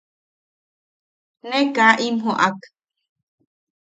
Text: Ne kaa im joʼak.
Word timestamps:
Ne 1.49 1.57
kaa 1.75 1.93
im 2.05 2.15
joʼak. 2.23 2.57